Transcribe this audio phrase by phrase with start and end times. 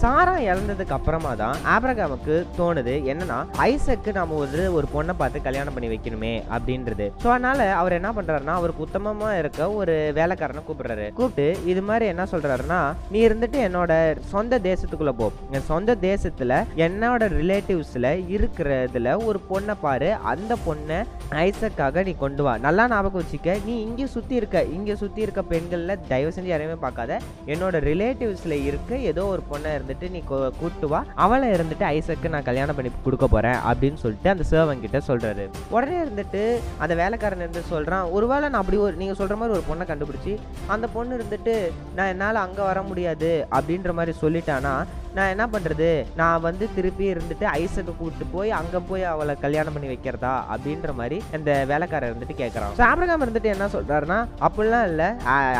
[0.00, 5.88] சாரா இறந்ததுக்கு அப்புறமா தான் ஆப்ரகாமுக்கு தோணுது என்னன்னா ஐசக்கு நாம ஒரு ஒரு பொண்ணை பார்த்து கல்யாணம் பண்ணி
[5.92, 7.06] வைக்கணுமே அப்படின்றது.
[7.22, 11.06] ஸோ அதனால அவர் என்ன பண்றாருன்னா அவருக்கு உத்தமமா இருக்க ஒரு வேலைக்காரனை கூப்பிடுறாரு.
[11.18, 12.80] கூப்பிட்டு இது மாதிரி என்ன சொல்றாருன்னா
[13.14, 13.92] நீ இருந்துட்டு என்னோட
[14.34, 15.28] சொந்த தேசத்துக்குள்ள போ.
[15.54, 20.12] என் சொந்த தேசத்துல என்னோட ரிலேட்டிவ்ஸ்ல இருக்கிறதுல ஒரு பொண்ணை பாரு.
[20.34, 21.00] அந்த பொண்ணை
[21.46, 22.54] ஐசக்காக நீ கொண்டு வா.
[22.68, 23.58] நல்லா ஞாபகம் வச்சுக்க.
[23.66, 24.64] நீ இங்கே சுத்தி இருக்க.
[24.78, 27.20] இங்க சுத்தி இருக்க பெண்கள்ல தயவு செஞ்சு யாரையுமே பார்க்காத.
[27.52, 30.20] என்னோட ரிலேட்டிவ்ஸ்ல இருக்க ஏதோ ஒரு பொண்ணை வந்துட்டு நீ
[30.60, 31.04] கூட்டு வா.
[31.14, 35.44] அவளை இருந்துட்டு ஐசக்கு நான் கல்யாணம் பண்ணி கொடுக்க போறேன் அப்படின்னு சொல்லிட்டு அந்த சேவன் கிட்ட சொல்றாரு.
[35.70, 36.42] உடனே இருந்துட்டு
[36.78, 40.34] அந்த வேலைக்காரன் இருந்து சொல்றான் ஒருவேளை நான் அப்படி ஒரு நீங்க சொல்ற மாதிரி ஒரு பொண்ணை கண்டுபிடிச்சி
[40.66, 41.54] அந்த பொண்ணு இருந்துட்டு
[41.94, 44.74] நான் என்னால அங்க வர முடியாது அப்படின்ற மாதிரி சொல்லிட்டானா
[45.16, 45.88] நான் என்ன பண்ணுறது
[46.20, 50.34] நான் வந்து திருப்பி இருந்துட்டு ஐசக்கு கூப்பிட்டு போய் அங்கே போய் அவளை கல்யாணம் பண்ணி வைக்கிறதா?
[50.54, 55.08] அப்படின்ற மாதிரி அந்த வேலைக்காரர் இருந்துட்டு கேட்குறான் ஸோ ஆப்ரகாம் இருந்துட்டு என்ன சொல்கிறாருன்னா அப்படிலாம் இல்லை.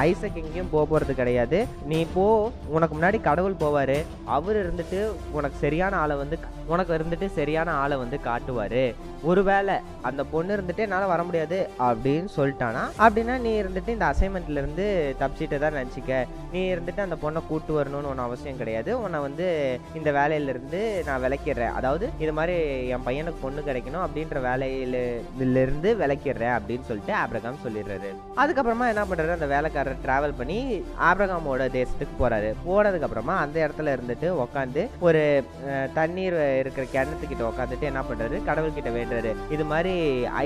[0.09, 1.61] ஐசக் எங்கேயும் போக போகிறது கிடையாது.
[1.93, 2.27] நீ போ.
[2.77, 3.97] உனக்கு முன்னாடி கடவுள் போவார்.
[4.37, 5.01] அவர் இருந்துட்டு
[5.39, 6.39] உனக்கு சரியான ஆளை வந்து
[6.75, 8.83] உனக்கு இருந்துட்டு சரியான ஆளை வந்து காட்டுவார்.
[9.31, 9.75] ஒருவேளை
[10.09, 11.59] அந்த பொண்ணு இருந்துட்டு என்னால் வர முடியாது.
[11.87, 12.83] அப்படின்னு சொல்லிட்டானா.
[13.05, 14.87] அப்படின்னா நீ இருந்துட்டு இந்த அசைன்மெண்ட்லேருந்து
[15.23, 16.21] தப்பிச்சிட்டு தான் நினச்சிக்க.
[16.53, 18.91] நீ இருந்துட்டு அந்த பொண்ணை கூட்டு வரணும்னு ஒன்றும் அவசியம் கிடையாது.
[19.05, 19.48] உன்னை வந்து
[19.99, 21.75] இந்த வேலையில இருந்து நான் விளக்கிடுறேன்.
[21.79, 22.57] அதாவது இது மாதிரி
[22.95, 24.97] என் பையனுக்கு பொண்ணு கிடைக்கணும் அப்படின்ற வேலையில
[25.65, 28.11] இருந்து விளக்கிடுறேன் அப்படின்னு சொல்லிட்டு ஆப்ரகாம் சொல்லிடுறாரு.
[28.43, 29.37] அதுக்கப்புறமா என்ன பண்றாரு?
[29.39, 30.59] அந்த வேலைக்காரர் டிராவல் பண்ணி
[31.11, 32.51] ஆப்ரகாமோட தேசத்துக்கு போறாரு.
[32.67, 35.23] போனதுக்கு அப்புறமா அந்த இடத்துல இருந்துட்டு உட்காந்து ஒரு
[35.99, 38.37] தண்ணீர் இருக்கிற கிணத்துக்கிட்ட உட்காந்துட்டு என்ன பண்றாரு?
[38.51, 39.33] கடவுள் கிட்ட வேண்டுறாரு.
[39.57, 39.95] இது மாதிரி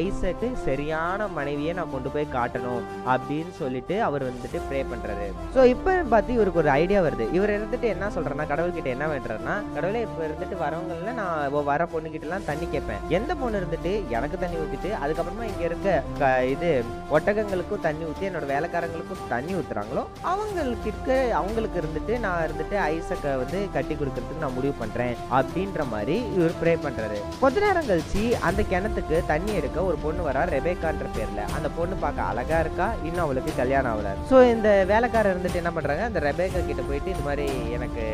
[0.01, 2.83] ஐசக்கு சரியான மனைவியை நான் கொண்டு போய் காட்டணும்
[3.15, 5.27] அப்படின்னு சொல்லிட்டு அவர் வந்துட்டு ப்ரே பண்றாரு.
[5.55, 7.27] ஸோ இப்போ பார்த்து இவருக்கு ஒரு ஐடியா வருது.
[7.39, 12.21] இவர் இருந்துட்டு என்ன சொல்றேன்னா கடவுள் கிட்ட என்ன வேண்டுறாருன்னா கடவுளே இப்போ இருந்துட்டு வரவங்கள நான் வர பொண்ணுக்கிட்டலாம்
[12.25, 15.89] எல்லாம் தண்ணி கேட்பேன் எந்த பொண்ணு இருந்துட்டு எனக்கு தண்ணி ஊத்திட்டு அதுக்கப்புறமா இங்க இருக்க
[16.19, 16.71] க- இது
[17.11, 20.91] ஒட்டகங்களுக்கும் தண்ணி ஊத்தி என்னோட வேலைக்காரங்களுக்கும் தண்ணி ஊத்துறாங்களோ அவங்களுக்கு
[21.33, 26.75] அவங்களுக்கு இருந்துட்டு நான் இருந்துட்டு ஐசக்கை வந்து கட்டி கொடுக்கறதுக்கு நான் முடிவு பண்றேன் அப்படின்ற மாதிரி இவர் ப்ரே
[26.85, 27.19] பண்றாரு.
[27.41, 31.41] கொஞ்ச நேரம் கழிச்சு அந்த கிணத்துக்கு தண்ணி எடுக்க ஒரு பொண்ணு வரா ரெபேக்கான்ற பேர்ல.
[31.53, 32.89] அந்த பொண்ணு பார்க்க அழகா இருக்கா?
[33.05, 34.11] இன்னும் அவளுக்கு கல்யாணம் ஆகல.
[34.31, 36.05] ஸோ இந்த வேலைக்காரர் இருந்துட்டு என்ன பண்றாங்க?
[36.05, 38.05] அந்த ரெபேக்கா கிட்ட போயிட்டு இது மாதிரி எனக்கு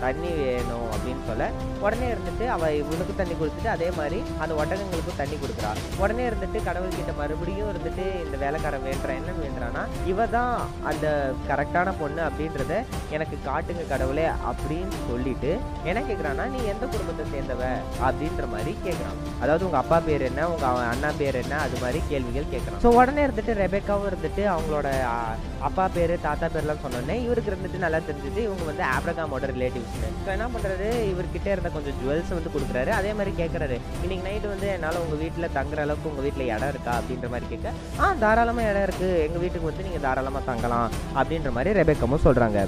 [0.00, 1.44] தண்ணி வேணும் அப்படின்னு சொல்ல
[1.80, 5.70] உடனே இருந்துட்டு அவ இவனுக்கு தண்ணி கொடுத்துட்டு அதே மாதிரி அந்த ஒட்டகங்களுக்கும் தண்ணி கொடுக்குறா.
[5.98, 9.18] உடனே இருந்துட்டு கடவுள் கிட்ட மறுபடியும் இருந்துட்டு இந்த வேலைக்காரன் வேண்டுறான்.
[9.20, 11.06] என்ன வேண்டுறான்னா இவ தான் அந்த
[11.48, 12.74] கரெக்டான பொண்ணு அப்படின்றத
[13.16, 15.50] எனக்கு காட்டுங்க கடவுளே அப்படின்னு சொல்லிட்டு
[15.90, 17.62] என்ன கேட்குறான்னா நீ எந்த குடும்பத்தை சேர்ந்தவ?
[18.06, 22.00] அப்படின்ற மாதிரி கேட்குறான் அதாவது உங்கள் அப்பா பேர் என்ன உங்கள் அவன் அண்ணா பேர் என்ன அது மாதிரி
[22.10, 24.88] கேள்விகள் கேட்குறான் ஸோ உடனே இருந்துட்டு ரெபேக்காவும் இருந்துட்டு அவங்களோட
[25.68, 30.10] அப்பா பேர் தாத்தா பேர்லாம் சொன்னோடனே இவருக்கு இருந்துட்டு நல்லா தெரிஞ்சது இவங்க வந்து ஆப்ரகாமோட ரிலேட்டிவ்ஸ்னு.
[30.24, 32.90] ஸோ என்ன பண்ணுறாரு இவர்கிட்ட இருந்த கொஞ்சம் ஜுவல்ஸ் வந்து கொடுக்குறாரு.
[32.98, 36.94] அதே மாதிரி கேட்குறாரு இன்னைக்கு நைட்டு வந்து என்னால் உங்கள் வீட்டில் தங்குற அளவுக்கு உங்கள் வீட்டில் இடம் இருக்கா?
[37.00, 40.88] அப்படின்ற மாதிரி கேட்க ஆ தாராளமாக இடம் இருக்குது எங்கள் வீட்டுக்கு வந்து நீங்கள் தாராளமாக தங்கலாம்.
[41.20, 42.58] அப்படின்ற மாதிரி ரெபேக்காவும் சொல்கிறாங்க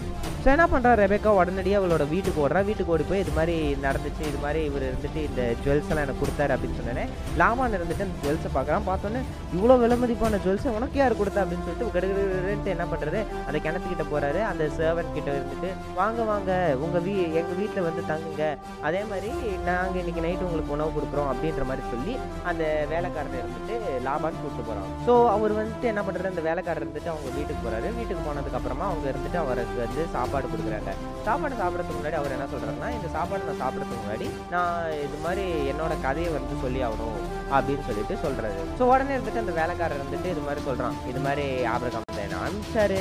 [0.48, 1.30] ஸோ என்ன பண்ணுறா ரெபேக்கா?
[1.38, 2.60] உடனடியாக அவளோட வீட்டுக்கு ஓடுறா.
[2.68, 6.52] வீட்டுக்கு ஓடி போய் இது மாதிரி நடந்துச்சு இது மாதிரி இவர் இருந்துட்டு இந்த ஜுவல்ஸ் எல்லாம் எனக்கு கொடுத்தாரு
[6.54, 7.10] அப்படின்னு சொன்னேன்.
[7.40, 8.86] லாமான் இருந்துட்டு அந்த ஜுவல்ஸை பார்க்குறான்.
[8.86, 9.20] பார்த்தோன்னே
[9.56, 11.42] இவ்வளோ விலைமதிப்பான ஜுவல்ஸை உனக்கு யார் கொடுத்தா?
[11.42, 16.50] அப்படின்னு சொல்லிட்டு கடுகடுன்ட்டு என்ன பண்ணுறது அந்த கிணத்துக்கிட்ட போகிறாரு அந்த சர்வன் கிட்ட இருந்துட்டு வாங்க வாங்க.
[16.86, 18.46] உங்கள் வீ எங்கள் வீட்டில் வந்து தங்குங்க.
[18.90, 19.32] அதே மாதிரி
[19.68, 21.30] நாங்கள் இன்னைக்கு நைட்டு உங்களுக்கு உணவு கொடுக்குறோம்.
[21.34, 22.16] அப்படின்ற மாதிரி சொல்லி
[22.52, 22.64] அந்த
[22.94, 23.76] வேலைக்காரர் இருந்துட்டு
[24.08, 28.26] லாபான்னு கூப்பிட்டு போகிறான் ஸோ அவர் வந்துட்டு என்ன பண்ணுறாரு அந்த வேலைக்காரர் இருந்துட்டு அவங்க வீட்டுக்கு போகிறாரு வீட்டுக்கு
[28.30, 30.92] போனதுக்கப்புறமா அவங்க இருந்துட்டு அவருக்கு வந்து சாப்பாடு கொடுக்குறாங்க.
[31.26, 35.94] சாப்பாடு சாப்பிட்றதுக்கு முன்னாடி அவர் என்ன சொல்கிறாருன்னா இந்த சாப்பாடு நான் சாப்பிட்றதுக்கு முன்னாடி நான் இது மாதிரி என்னோட
[36.06, 37.18] கதையை வந்து சொல்லி ஆகணும்
[37.56, 38.60] அப்படின்னு சொல்லிட்டு சொல்றாரு.
[38.80, 40.98] ஸோ உடனே இருந்துட்டு அந்த வேலைக்காரர் இருந்துட்டு இது மாதிரி சொல்றான்.
[41.12, 42.06] இது மாதிரி ஆபிரகாம்
[42.38, 42.98] காமிச்சார்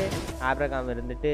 [0.50, 1.32] ஆப்ரகாம் ஆபிரகாம் இருந்துட்டு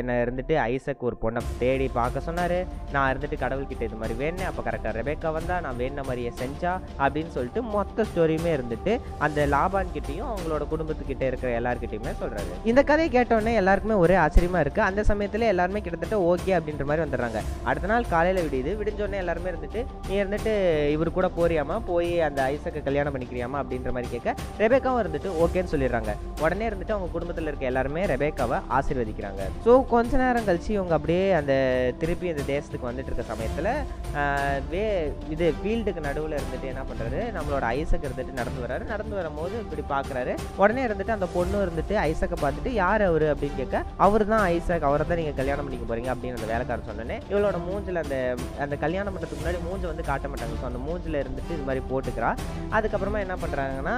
[0.00, 2.56] என்னை இருந்துட்டு ஐசக் ஒரு பொண்ணை தேடி பார்க்க சொன்னார்.
[2.94, 6.72] நான் இருந்துட்டு கடவுள்கிட்ட இது மாதிரி வேணேன் அப்போ கரெக்டாக ரெபேக்கா வந்தால் நான் வேண மாதிரியே செஞ்சா
[7.04, 8.92] அப்படின்னு சொல்லிட்டு மொத்த ஸ்டோரியுமே இருந்துட்டு
[9.26, 14.86] அந்த லாபான் கிட்டேயும் அவங்களோட குடும்பத்துக்கிட்ட இருக்கிற எல்லாருக்கிட்டையுமே சொல்கிறாரு இந்த கதையை கேட்டோடனே எல்லாருக்குமே ஒரே ஆச்சரியமா இருக்குது
[14.88, 17.42] அந்த சமயத்தில் எல்லாருமே கிட்டத்தட்ட ஓகே அப்படின்ற மாதிரி வந்துடுறாங்க.
[17.70, 18.72] அடுத்த நாள் காலையில் விடியுது.
[18.82, 20.54] விடிஞ்சோடனே எல்லாருமே இருந்துட்டு நீ இருந்துட்டு
[20.96, 26.12] இவர் கூட போறியாமா போய் அந்த ஐசக்கை கல்யாணம் பண்ணிக்கிறியாமா அப்படின்ற மாதிரி கேட்க ரெபேக்காவும் இருந்துட்டு ஓகேன்னு சொல்லிடுறாங்க.
[26.44, 29.42] உடனே இருந்துட்டு அவங்க குடும்பத்தில் இருக்க எல்லாருமே ரெபேக்காவை ஆசீர்வதிக்கிறாங்க.
[29.66, 31.54] ஸோ கொஞ்ச நேரம் கழிச்சு இவங்க அப்படியே அந்த
[32.02, 33.72] திருப்பி இந்த தேசத்துக்கு வந்துட்டு இருக்க சமயத்தில்
[34.72, 34.84] வே
[35.34, 38.84] இது ஃபீல்டுக்கு நடுவில் இருந்துட்டு என்ன பண்ணுறாரு நம்மளோட ஐசக் இருந்துட்டு நடந்து வர்றாரு.
[38.92, 40.32] நடந்து வரும்போது இப்படி பார்க்குறாரு
[40.62, 43.26] உடனே இருந்துட்டு அந்த பொண்ணு இருந்துட்டு ஐசக்கை பார்த்துட்டு யார் அவர்?
[43.32, 44.86] அப்படின்னு கேட்க அவர் தான் ஐசக்.
[44.88, 48.16] அவரை தான் நீங்கள் கல்யாணம் பண்ணிக்க போகிறீங்க அப்படின்னு அந்த வேலைக்காரன் சொன்னோன்னே இவளோட மூஞ்சில் அந்த
[48.66, 50.56] அந்த கல்யாணம் பண்ணுறதுக்கு முன்னாடி மூஞ்சை வந்து காட்ட மாட்டாங்க.
[50.62, 52.32] ஸோ அந்த மூஞ்சில் இருந்துட்டு இது மாதிரி போட்டுக்கிறா.
[52.78, 53.96] அதுக்கப்புறமா என்ன பண்ணுறாங்கன்னா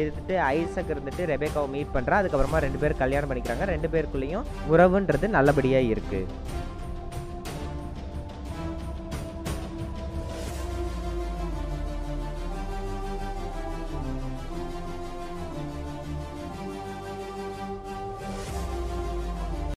[0.00, 3.66] இருந்துட்டு ஐசக் இருந்துட்டு ரெபேக்காவை மீட் பண்ணுறா அதுக்கப்புறமா ரெண்டு பேரும் கல்யாணம் பண்ணிக்கிறாங்க.
[3.74, 6.56] ரெண்டு பேருக்குள்ளேயும் உறவுன்றது நல்லபடியாக இருக்குது